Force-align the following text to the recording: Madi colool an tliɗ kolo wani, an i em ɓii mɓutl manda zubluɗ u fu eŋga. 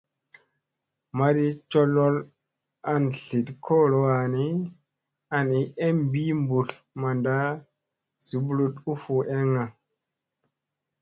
Madi 1.17 1.47
colool 1.71 2.15
an 2.91 3.03
tliɗ 3.23 3.47
kolo 3.65 3.97
wani, 4.07 4.45
an 5.37 5.47
i 5.61 5.63
em 5.85 5.97
ɓii 6.11 6.31
mɓutl 6.45 6.77
manda 7.01 7.35
zubluɗ 8.25 8.75
u 8.91 8.93
fu 9.03 9.13
eŋga. 9.37 9.63